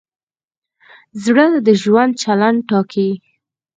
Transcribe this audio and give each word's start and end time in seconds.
زړه 1.23 1.45
د 1.65 1.67
ژوند 1.81 2.13
چلند 2.23 2.59
ټاکي. 2.69 3.09